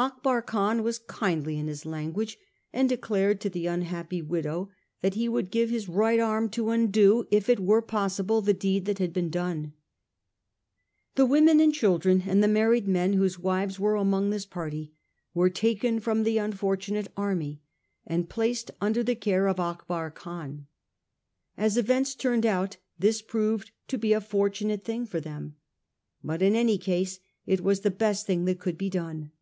[0.00, 2.38] Akbar Khan was kindly in his language,
[2.72, 4.70] and declared to the unhappy widow
[5.00, 8.84] that he would give his right arm to undo, if it were possible, the deed
[8.84, 9.72] that he had done.
[11.16, 14.92] The women and children and the married men whose wives were among this party
[15.34, 17.60] were taken from the unfortunate army
[18.06, 20.68] and placed under the care of Akbar Khan.
[21.56, 25.56] As events turned out this proved a fortunate thing for them.
[26.22, 29.32] But in any case it was the best thing that could be done.